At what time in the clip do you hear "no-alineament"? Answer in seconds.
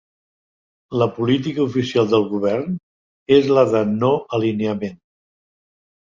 3.93-4.99